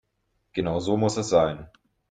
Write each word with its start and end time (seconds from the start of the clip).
Genau 0.53 0.79
so 0.79 0.97
muss 0.97 1.15
es 1.17 1.29
sein. 1.29 1.69